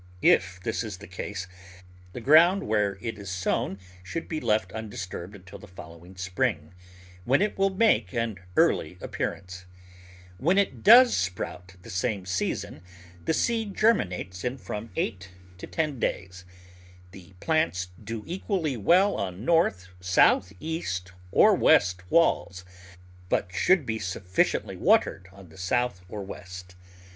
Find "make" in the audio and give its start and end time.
7.69-8.11